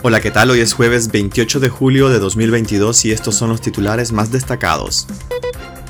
Hola, 0.00 0.20
¿qué 0.20 0.30
tal? 0.30 0.50
Hoy 0.50 0.60
es 0.60 0.74
jueves 0.74 1.10
28 1.10 1.58
de 1.58 1.68
julio 1.68 2.08
de 2.08 2.20
2022 2.20 3.04
y 3.04 3.10
estos 3.10 3.34
son 3.34 3.50
los 3.50 3.60
titulares 3.60 4.12
más 4.12 4.30
destacados. 4.30 5.08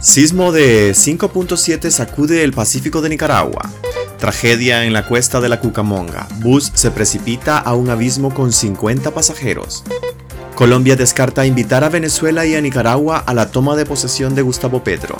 Sismo 0.01 0.51
de 0.51 0.93
5.7 0.93 1.91
sacude 1.91 2.43
el 2.43 2.55
Pacífico 2.55 3.03
de 3.03 3.11
Nicaragua. 3.11 3.71
Tragedia 4.19 4.87
en 4.87 4.95
la 4.95 5.07
cuesta 5.07 5.43
de 5.43 5.51
la 5.51 5.61
Cucamonga. 5.61 6.27
Bus 6.37 6.73
se 6.73 6.91
precipita 6.91 7.59
a 7.59 7.75
un 7.75 7.91
abismo 7.91 8.33
con 8.33 8.51
50 8.51 9.11
pasajeros. 9.11 9.85
Colombia 10.55 10.97
descarta 10.97 11.45
invitar 11.45 11.85
a 11.85 11.91
Venezuela 11.91 12.47
y 12.47 12.55
a 12.55 12.63
Nicaragua 12.63 13.19
a 13.19 13.35
la 13.35 13.51
toma 13.51 13.77
de 13.77 13.85
posesión 13.85 14.35
de 14.35 14.41
Gustavo 14.41 14.83
Petro. 14.83 15.19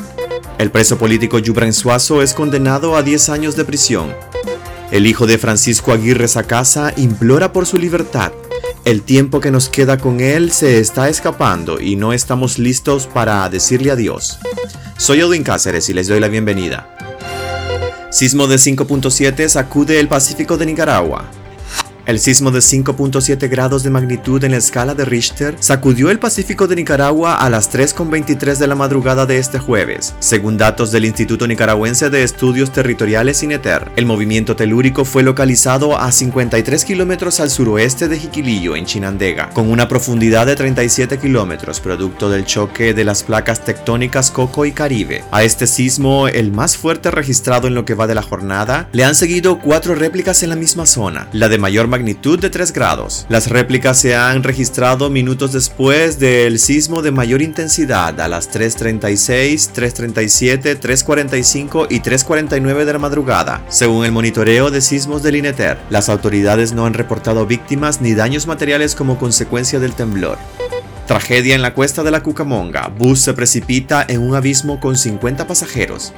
El 0.57 0.71
preso 0.71 0.97
político 0.97 1.39
Yubran 1.39 1.75
Suazo 1.75 2.23
es 2.23 2.33
condenado 2.33 2.97
a 2.97 3.03
10 3.03 3.29
años 3.29 3.55
de 3.55 3.67
prisión. 3.67 4.15
El 4.91 5.07
hijo 5.07 5.27
de 5.27 5.37
Francisco 5.37 5.93
Aguirre 5.93 6.27
Sacasa 6.27 6.95
implora 6.97 7.53
por 7.53 7.67
su 7.67 7.77
libertad. 7.77 8.33
El 8.89 9.03
tiempo 9.03 9.41
que 9.41 9.51
nos 9.51 9.69
queda 9.69 9.99
con 9.99 10.21
él 10.21 10.51
se 10.51 10.81
está 10.81 11.11
escapando 11.11 11.79
y 11.79 11.97
no 11.97 12.15
estamos 12.15 12.59
listos 12.59 13.07
para 13.07 13.47
decirle 13.51 13.91
adiós. 13.91 14.39
Soy 14.97 15.21
Edwin 15.21 15.43
Cáceres 15.43 15.91
y 15.91 15.93
les 15.93 16.09
doy 16.09 16.21
la 16.21 16.29
bienvenida. 16.29 16.97
Sismo 18.11 18.47
de 18.47 18.57
5.7 18.57 19.47
sacude 19.49 20.01
el 20.01 20.09
Pacífico 20.09 20.57
de 20.57 20.65
Nicaragua. 20.65 21.31
El 22.09 22.21
sismo 22.21 22.51
de 22.51 22.61
5.7 22.61 23.51
grados 23.51 23.83
de 23.83 23.91
magnitud 23.91 24.43
en 24.43 24.53
la 24.53 24.57
escala 24.57 24.95
de 24.95 25.05
Richter 25.05 25.57
sacudió 25.61 26.11
el 26.11 26.19
Pacífico 26.19 26.67
de 26.67 26.75
Nicaragua 26.75 27.35
a 27.35 27.51
las 27.51 27.71
3.23 27.71 28.57
de 28.57 28.67
la 28.67 28.75
madrugada 28.75 29.27
de 29.27 29.37
este 29.37 29.59
jueves, 29.59 30.15
según 30.19 30.57
datos 30.57 30.91
del 30.91 31.05
Instituto 31.05 31.47
Nicaragüense 31.47 32.09
de 32.09 32.23
Estudios 32.23 32.73
Territoriales 32.73 33.43
INETER. 33.43 33.93
El 33.95 34.07
movimiento 34.07 34.57
telúrico 34.57 35.05
fue 35.05 35.23
localizado 35.23 35.99
a 35.99 36.11
53 36.11 36.83
kilómetros 36.87 37.41
al 37.41 37.51
suroeste 37.51 38.09
de 38.09 38.19
Jiquilillo, 38.19 38.75
en 38.75 38.87
Chinandega, 38.87 39.51
con 39.51 39.71
una 39.71 39.87
profundidad 39.87 40.47
de 40.47 40.57
37 40.57 41.19
kilómetros, 41.19 41.79
producto 41.79 42.31
del 42.31 42.47
choque 42.47 42.95
de 42.95 43.05
las 43.05 43.23
placas 43.23 43.67
tectónicas 43.67 44.31
Coco 44.31 44.65
y 44.65 44.73
Caribe. 44.73 45.25
A 45.31 45.43
este 45.45 45.67
sismo, 45.67 46.27
el 46.27 46.53
más 46.53 46.79
fuerte 46.79 47.11
registrado 47.11 47.69
en 47.69 47.75
lo 47.75 47.85
que 47.85 47.93
va 47.93 48.07
de 48.07 48.15
la 48.15 48.23
jornada, 48.23 48.89
le 48.93 49.05
han 49.05 49.15
seguido 49.15 49.59
cuatro 49.59 49.95
réplicas 49.95 50.43
en 50.43 50.49
la 50.49 50.57
misma 50.57 50.87
zona, 50.87 51.29
la 51.35 51.51
de 51.51 51.59
mayor 51.59 51.87
magnitud 51.87 51.98
magnitud 51.99 52.39
de 52.39 52.49
3 52.49 52.73
grados. 52.73 53.27
Las 53.29 53.51
réplicas 53.51 53.99
se 53.99 54.15
han 54.15 54.45
registrado 54.45 55.11
minutos 55.11 55.53
después 55.53 56.21
del 56.21 56.61
sismo 56.61 57.03
de 57.03 57.11
mayor 57.11 57.43
intensidad 57.43 58.21
a 58.21 58.29
las 58.29 58.53
3.36, 58.53 59.73
3.37, 59.75 60.79
3.45 60.79 61.89
y 61.91 61.99
3.49 61.99 62.85
de 62.85 62.93
la 62.93 62.99
madrugada, 63.01 63.65
según 63.69 64.05
el 64.05 64.13
monitoreo 64.13 64.71
de 64.71 64.81
sismos 64.81 65.25
del 65.25 65.37
INETER. 65.37 65.77
Las 65.91 66.09
autoridades 66.09 66.73
no 66.73 66.87
han 66.87 66.95
reportado 66.95 67.47
víctimas 67.47 68.01
ni 68.01 68.15
daños 68.15 68.47
materiales 68.47 68.95
como 68.95 69.19
consecuencia 69.19 69.81
del 69.81 69.95
temblor. 69.95 70.39
Tragedia 71.09 71.57
en 71.57 71.63
la 71.63 71.75
cuesta 71.75 72.05
de 72.05 72.13
la 72.13 72.23
Cucamonga. 72.23 72.93
Bus 72.97 73.21
se 73.21 73.35
precipita 73.35 74.05
en 74.07 74.21
un 74.21 74.37
abismo 74.37 74.79
con 74.79 74.97
50 74.97 75.49
pasajeros. 75.49 76.13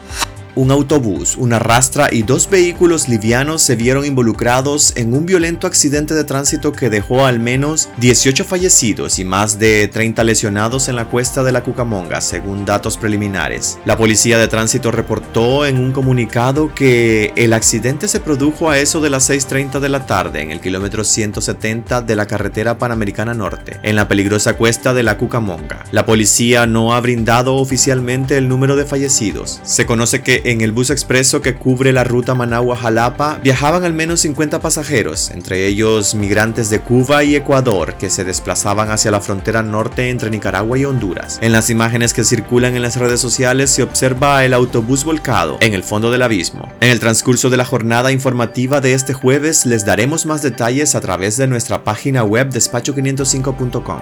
Un 0.56 0.72
autobús, 0.72 1.36
una 1.36 1.60
rastra 1.60 2.08
y 2.10 2.22
dos 2.22 2.50
vehículos 2.50 3.08
livianos 3.08 3.62
se 3.62 3.76
vieron 3.76 4.04
involucrados 4.04 4.92
en 4.96 5.14
un 5.14 5.24
violento 5.24 5.68
accidente 5.68 6.14
de 6.14 6.24
tránsito 6.24 6.72
que 6.72 6.90
dejó 6.90 7.24
al 7.24 7.38
menos 7.38 7.88
18 7.98 8.44
fallecidos 8.44 9.20
y 9.20 9.24
más 9.24 9.60
de 9.60 9.86
30 9.86 10.24
lesionados 10.24 10.88
en 10.88 10.96
la 10.96 11.04
cuesta 11.04 11.44
de 11.44 11.52
la 11.52 11.62
Cucamonga, 11.62 12.20
según 12.20 12.64
datos 12.64 12.96
preliminares. 12.96 13.78
La 13.84 13.96
policía 13.96 14.38
de 14.38 14.48
tránsito 14.48 14.90
reportó 14.90 15.64
en 15.66 15.78
un 15.78 15.92
comunicado 15.92 16.74
que 16.74 17.32
el 17.36 17.52
accidente 17.52 18.08
se 18.08 18.18
produjo 18.18 18.70
a 18.70 18.78
eso 18.78 19.00
de 19.00 19.10
las 19.10 19.30
6.30 19.30 19.78
de 19.78 19.88
la 19.88 20.06
tarde 20.06 20.42
en 20.42 20.50
el 20.50 20.60
kilómetro 20.60 21.04
170 21.04 22.02
de 22.02 22.16
la 22.16 22.26
carretera 22.26 22.76
Panamericana 22.76 23.34
Norte, 23.34 23.78
en 23.84 23.94
la 23.94 24.08
peligrosa 24.08 24.54
cuesta 24.54 24.94
de 24.94 25.04
la 25.04 25.16
Cucamonga. 25.16 25.84
La 25.92 26.06
policía 26.06 26.66
no 26.66 26.92
ha 26.92 27.00
brindado 27.00 27.54
oficialmente 27.56 28.36
el 28.36 28.48
número 28.48 28.74
de 28.74 28.84
fallecidos. 28.84 29.60
Se 29.62 29.86
conoce 29.86 30.22
que 30.22 30.39
en 30.44 30.60
el 30.60 30.72
bus 30.72 30.90
expreso 30.90 31.40
que 31.40 31.54
cubre 31.54 31.92
la 31.92 32.04
ruta 32.04 32.34
Managua-Jalapa 32.34 33.40
viajaban 33.42 33.84
al 33.84 33.92
menos 33.92 34.20
50 34.20 34.60
pasajeros, 34.60 35.30
entre 35.30 35.66
ellos 35.66 36.14
migrantes 36.14 36.70
de 36.70 36.80
Cuba 36.80 37.24
y 37.24 37.36
Ecuador 37.36 37.94
que 37.94 38.10
se 38.10 38.24
desplazaban 38.24 38.90
hacia 38.90 39.10
la 39.10 39.20
frontera 39.20 39.62
norte 39.62 40.10
entre 40.10 40.30
Nicaragua 40.30 40.78
y 40.78 40.84
Honduras. 40.84 41.38
En 41.42 41.52
las 41.52 41.70
imágenes 41.70 42.14
que 42.14 42.24
circulan 42.24 42.76
en 42.76 42.82
las 42.82 42.96
redes 42.96 43.20
sociales 43.20 43.70
se 43.70 43.82
observa 43.82 44.44
el 44.44 44.54
autobús 44.54 45.04
volcado 45.04 45.58
en 45.60 45.74
el 45.74 45.82
fondo 45.82 46.10
del 46.10 46.22
abismo. 46.22 46.68
En 46.80 46.90
el 46.90 47.00
transcurso 47.00 47.50
de 47.50 47.56
la 47.56 47.64
jornada 47.64 48.12
informativa 48.12 48.80
de 48.80 48.94
este 48.94 49.12
jueves 49.12 49.66
les 49.66 49.84
daremos 49.84 50.26
más 50.26 50.42
detalles 50.42 50.94
a 50.94 51.00
través 51.00 51.36
de 51.36 51.46
nuestra 51.46 51.84
página 51.84 52.24
web 52.24 52.50
despacho505.com. 52.50 54.00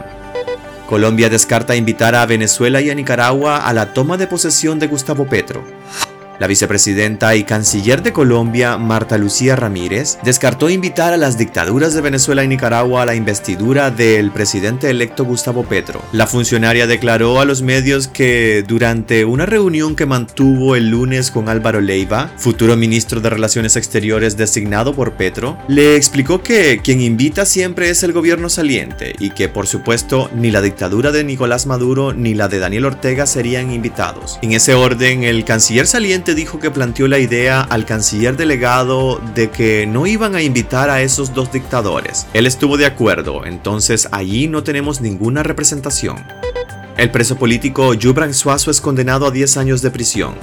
Colombia 0.88 1.28
descarta 1.28 1.76
invitar 1.76 2.15
a 2.15 2.25
Venezuela 2.25 2.81
y 2.81 2.88
a 2.88 2.94
Nicaragua 2.94 3.59
a 3.59 3.72
la 3.75 3.93
toma 3.93 4.16
de 4.16 4.26
posesión 4.26 4.78
de 4.78 4.87
Gustavo 4.87 5.26
Petro. 5.26 5.62
La 6.38 6.47
vicepresidenta 6.47 7.34
y 7.34 7.43
canciller 7.43 8.03
de 8.03 8.12
Colombia, 8.12 8.78
Marta 8.78 9.19
Lucía 9.19 9.56
Ramírez, 9.56 10.19
descartó 10.22 10.71
invitar 10.71 11.12
a 11.12 11.16
las 11.16 11.37
dictaduras 11.37 11.94
de 11.94 12.00
Venezuela 12.00 12.44
y 12.44 12.49
Nicaragua 12.49 13.03
a 13.03 13.06
la 13.06 13.16
investidura 13.16 13.91
del 13.91 14.31
presidente 14.31 14.88
electo 14.88 15.25
Gustavo 15.25 15.65
Petro. 15.65 16.00
La 16.12 16.28
funcionaria 16.28 16.87
declaró 16.87 17.41
a 17.41 17.44
los 17.44 17.62
medios 17.62 18.06
que 18.06 18.65
durante 18.66 19.25
una 19.25 19.47
reunión 19.47 19.97
que 19.97 20.06
mantuvo 20.06 20.76
el 20.76 20.91
lunes 20.91 21.32
con 21.32 21.49
Álvaro 21.49 21.81
Leiva, 21.81 22.31
futuro 22.37 22.76
ministro 22.76 23.20
de 23.20 23.31
Relaciones 23.31 23.75
Exteriores 23.75 24.37
designado 24.37 24.94
por 24.94 25.15
Petro, 25.15 25.59
le 25.66 25.97
explicó 25.97 26.41
que 26.43 26.81
quien 26.82 27.00
invita 27.00 27.47
siempre 27.47 27.91
es 27.91 28.05
el 28.05 28.12
gobierno 28.12 28.49
saliente 28.49 29.16
y 29.19 29.31
que 29.31 29.49
por 29.49 29.66
supuesto 29.66 30.31
ni 30.37 30.53
la 30.53 30.62
dictadura 30.62 31.10
de 31.10 31.25
Nicolás 31.25 31.66
Maduro 31.66 32.12
ni 32.12 32.34
la 32.34 32.47
de 32.47 32.60
Daniel 32.60 32.84
Ortega 32.84 33.26
serían 33.26 33.72
invitados. 33.72 34.38
En 34.43 34.53
ese 34.53 34.75
orden, 34.75 35.25
el 35.25 35.44
canciller 35.44 35.88
saliente 35.88 36.28
dijo 36.34 36.59
que 36.59 36.71
planteó 36.71 37.09
la 37.09 37.19
idea 37.19 37.61
al 37.61 37.84
canciller 37.84 38.37
delegado 38.37 39.21
de 39.34 39.50
que 39.50 39.87
no 39.87 40.06
iban 40.06 40.34
a 40.34 40.43
invitar 40.43 40.91
a 40.91 41.03
esos 41.03 41.34
dos 41.34 41.53
dictadores. 41.53 42.27
Él 42.34 42.47
estuvo 42.47 42.77
de 42.77 42.87
acuerdo, 42.87 43.44
entonces 43.47 44.09
allí 44.12 44.49
no 44.49 44.62
tenemos 44.62 45.00
ninguna 45.00 45.43
representación. 45.43 46.25
El 46.97 47.11
preso 47.11 47.37
político 47.37 47.94
Yubran 47.94 48.34
Suazo 48.34 48.71
es 48.71 48.81
condenado 48.81 49.27
a 49.27 49.31
10 49.31 49.56
años 49.56 49.83
de 49.83 49.91
prisión. 49.91 50.34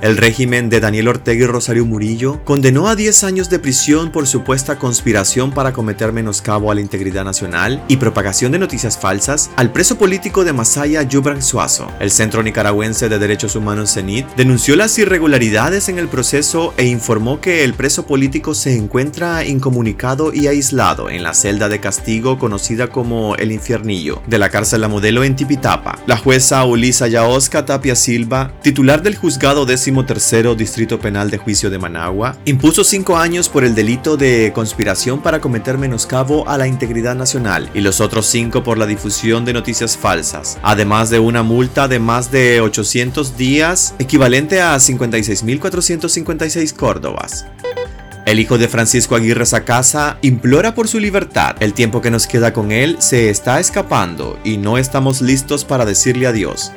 El 0.00 0.16
régimen 0.16 0.70
de 0.70 0.78
Daniel 0.78 1.08
Ortega 1.08 1.44
y 1.44 1.46
Rosario 1.46 1.84
Murillo 1.84 2.40
condenó 2.44 2.88
a 2.88 2.94
10 2.94 3.24
años 3.24 3.50
de 3.50 3.58
prisión 3.58 4.12
por 4.12 4.28
supuesta 4.28 4.78
conspiración 4.78 5.50
para 5.50 5.72
cometer 5.72 6.12
menoscabo 6.12 6.70
a 6.70 6.76
la 6.76 6.80
integridad 6.80 7.24
nacional 7.24 7.82
y 7.88 7.96
propagación 7.96 8.52
de 8.52 8.60
noticias 8.60 8.96
falsas 8.96 9.50
al 9.56 9.72
preso 9.72 9.98
político 9.98 10.44
de 10.44 10.52
Masaya 10.52 11.02
Yubran 11.02 11.42
Suazo. 11.42 11.90
El 11.98 12.12
Centro 12.12 12.44
Nicaragüense 12.44 13.08
de 13.08 13.18
Derechos 13.18 13.56
Humanos 13.56 13.92
CENIT 13.92 14.26
denunció 14.36 14.76
las 14.76 14.96
irregularidades 14.98 15.88
en 15.88 15.98
el 15.98 16.06
proceso 16.06 16.74
e 16.76 16.86
informó 16.86 17.40
que 17.40 17.64
el 17.64 17.74
preso 17.74 18.06
político 18.06 18.54
se 18.54 18.76
encuentra 18.76 19.44
incomunicado 19.44 20.32
y 20.32 20.46
aislado 20.46 21.10
en 21.10 21.24
la 21.24 21.34
celda 21.34 21.68
de 21.68 21.80
castigo 21.80 22.38
conocida 22.38 22.88
como 22.88 23.34
el 23.34 23.50
Infiernillo 23.50 24.22
de 24.28 24.38
la 24.38 24.50
cárcel 24.50 24.80
La 24.80 24.88
Modelo 24.88 25.24
en 25.24 25.34
Tipitapa. 25.34 25.98
La 26.06 26.16
jueza 26.16 26.64
Ulisa 26.64 27.08
Yaosca 27.08 27.66
Tapia 27.66 27.96
Silva, 27.96 28.52
titular 28.62 29.02
del 29.02 29.16
juzgado 29.16 29.66
de 29.66 29.76
tercero 30.06 30.54
Distrito 30.54 30.98
Penal 31.00 31.30
de 31.30 31.38
Juicio 31.38 31.70
de 31.70 31.78
Managua, 31.78 32.36
impuso 32.44 32.84
cinco 32.84 33.16
años 33.16 33.48
por 33.48 33.64
el 33.64 33.74
delito 33.74 34.16
de 34.16 34.52
conspiración 34.54 35.20
para 35.22 35.40
cometer 35.40 35.78
menoscabo 35.78 36.48
a 36.48 36.58
la 36.58 36.66
integridad 36.68 37.14
nacional 37.14 37.70
y 37.74 37.80
los 37.80 38.00
otros 38.00 38.26
cinco 38.26 38.62
por 38.62 38.78
la 38.78 38.86
difusión 38.86 39.44
de 39.44 39.52
noticias 39.52 39.96
falsas, 39.96 40.58
además 40.62 41.10
de 41.10 41.18
una 41.18 41.42
multa 41.42 41.88
de 41.88 41.98
más 41.98 42.30
de 42.30 42.60
800 42.60 43.36
días, 43.36 43.94
equivalente 43.98 44.60
a 44.60 44.76
56.456 44.76 46.74
córdobas. 46.74 47.46
El 48.28 48.40
hijo 48.40 48.58
de 48.58 48.68
Francisco 48.68 49.16
Aguirre 49.16 49.46
Sacasa 49.46 50.18
implora 50.20 50.74
por 50.74 50.86
su 50.86 51.00
libertad. 51.00 51.56
El 51.60 51.72
tiempo 51.72 52.02
que 52.02 52.10
nos 52.10 52.26
queda 52.26 52.52
con 52.52 52.72
él 52.72 52.96
se 52.98 53.30
está 53.30 53.58
escapando 53.58 54.38
y 54.44 54.58
no 54.58 54.76
estamos 54.76 55.22
listos 55.22 55.64
para 55.64 55.86
decirle 55.86 56.26
adiós. 56.26 56.72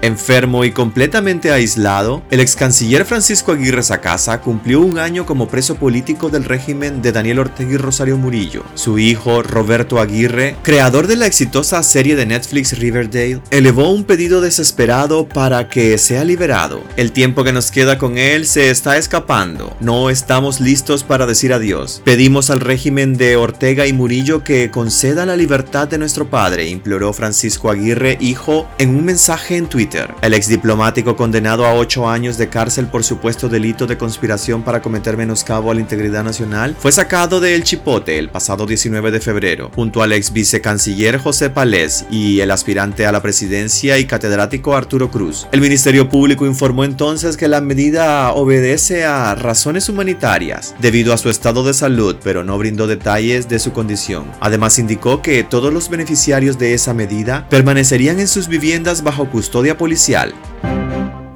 Enfermo 0.00 0.64
y 0.64 0.70
completamente 0.70 1.50
aislado, 1.50 2.22
el 2.30 2.38
ex 2.38 2.54
canciller 2.54 3.04
Francisco 3.04 3.50
Aguirre 3.50 3.82
Sacasa 3.82 4.40
cumplió 4.40 4.80
un 4.80 4.98
año 4.98 5.26
como 5.26 5.48
preso 5.48 5.74
político 5.74 6.28
del 6.30 6.44
régimen 6.44 7.02
de 7.02 7.10
Daniel 7.10 7.40
Ortega 7.40 7.72
y 7.72 7.76
Rosario 7.76 8.16
Murillo. 8.16 8.62
Su 8.74 9.00
hijo, 9.00 9.42
Roberto 9.42 9.98
Aguirre, 9.98 10.54
creador 10.62 11.08
de 11.08 11.16
la 11.16 11.26
exitosa 11.26 11.82
serie 11.82 12.14
de 12.14 12.26
Netflix 12.26 12.78
Riverdale, 12.78 13.40
elevó 13.50 13.90
un 13.90 14.04
pedido 14.04 14.40
desesperado 14.40 15.28
para 15.28 15.68
que 15.68 15.98
sea 15.98 16.22
liberado. 16.22 16.84
El 16.96 17.10
tiempo 17.10 17.42
que 17.42 17.52
nos 17.52 17.72
queda 17.72 17.98
con 17.98 18.18
él 18.18 18.46
se 18.46 18.70
está 18.70 18.98
escapando. 18.98 19.76
No 19.80 20.10
estamos 20.10 20.60
listos 20.60 21.02
para 21.02 21.26
decir 21.26 21.52
adiós. 21.52 22.02
Pedimos 22.04 22.50
al 22.50 22.60
régimen 22.60 23.16
de 23.16 23.36
Ortega 23.36 23.86
y 23.88 23.92
Murillo 23.92 24.44
que 24.44 24.70
conceda 24.70 25.26
la 25.26 25.36
libertad 25.36 25.88
de 25.88 25.98
nuestro 25.98 26.30
padre, 26.30 26.68
imploró 26.68 27.12
Francisco 27.12 27.68
Aguirre, 27.68 28.16
hijo, 28.20 28.68
en 28.78 28.90
un 28.90 29.04
mensaje 29.04 29.56
en 29.56 29.66
Twitter 29.66 29.87
El 30.20 30.34
ex 30.34 30.48
diplomático 30.48 31.16
condenado 31.16 31.66
a 31.66 31.74
ocho 31.74 32.08
años 32.08 32.36
de 32.38 32.48
cárcel 32.48 32.86
por 32.86 33.04
supuesto 33.04 33.48
delito 33.48 33.86
de 33.86 33.96
conspiración 33.96 34.62
para 34.62 34.82
cometer 34.82 35.16
menoscabo 35.16 35.70
a 35.70 35.74
la 35.74 35.80
integridad 35.80 36.24
nacional 36.24 36.76
fue 36.78 36.92
sacado 36.92 37.40
de 37.40 37.54
El 37.54 37.64
Chipote 37.64 38.18
el 38.18 38.28
pasado 38.28 38.66
19 38.66 39.10
de 39.10 39.20
febrero, 39.20 39.70
junto 39.74 40.02
al 40.02 40.12
ex 40.12 40.32
vicecanciller 40.32 41.18
José 41.18 41.50
Palés 41.50 42.04
y 42.10 42.40
el 42.40 42.50
aspirante 42.50 43.06
a 43.06 43.12
la 43.12 43.22
presidencia 43.22 43.98
y 43.98 44.04
catedrático 44.04 44.76
Arturo 44.76 45.10
Cruz. 45.10 45.46
El 45.52 45.60
Ministerio 45.60 46.08
Público 46.08 46.44
informó 46.44 46.84
entonces 46.84 47.36
que 47.36 47.48
la 47.48 47.60
medida 47.60 48.32
obedece 48.32 49.04
a 49.04 49.34
razones 49.34 49.88
humanitarias 49.88 50.74
debido 50.80 51.12
a 51.12 51.18
su 51.18 51.30
estado 51.30 51.64
de 51.64 51.74
salud, 51.74 52.16
pero 52.22 52.44
no 52.44 52.58
brindó 52.58 52.86
detalles 52.86 53.48
de 53.48 53.58
su 53.58 53.72
condición. 53.72 54.24
Además 54.40 54.78
indicó 54.78 55.22
que 55.22 55.44
todos 55.44 55.72
los 55.72 55.88
beneficiarios 55.88 56.58
de 56.58 56.74
esa 56.74 56.94
medida 56.94 57.46
permanecerían 57.48 58.20
en 58.20 58.28
sus 58.28 58.48
viviendas 58.48 59.02
bajo 59.02 59.30
custodia 59.30 59.77
policial. 59.78 60.34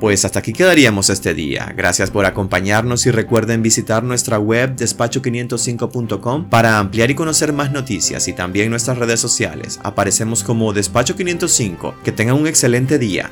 Pues 0.03 0.25
hasta 0.25 0.41
aquí 0.41 0.53
quedaríamos 0.53 1.11
este 1.11 1.33
día. 1.33 1.73
Gracias 1.77 2.11
por 2.11 2.27
acompañarnos 2.27 3.07
y 3.07 3.13
recuerden 3.13 3.63
visitar 3.63 4.03
nuestra 4.03 4.37
web 4.37 4.75
despacho505.com 4.75 6.49
para 6.51 6.81
ampliar 6.81 7.13
y 7.13 7.15
conocer 7.15 7.53
más 7.53 7.71
noticias 7.71 8.27
y 8.27 8.33
también 8.33 8.71
nuestras 8.71 8.99
redes 8.99 9.21
sociales. 9.21 9.79
Aparecemos 9.85 10.43
como 10.43 10.73
Despacho 10.73 11.15
505. 11.15 11.95
Que 12.03 12.11
tengan 12.11 12.35
un 12.35 12.49
excelente 12.49 12.99
día. 12.99 13.31